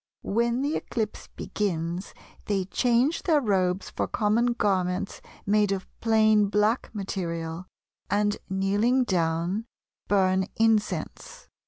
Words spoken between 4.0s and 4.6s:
common